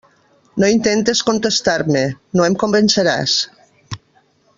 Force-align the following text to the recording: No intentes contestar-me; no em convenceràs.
No 0.61 0.69
intentes 0.75 1.21
contestar-me; 1.27 2.01
no 2.39 2.47
em 2.49 2.57
convenceràs. 2.65 3.37